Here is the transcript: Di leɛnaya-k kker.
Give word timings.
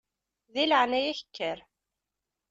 Di 0.53 0.63
leɛnaya-k 0.65 1.19
kker. 1.25 1.59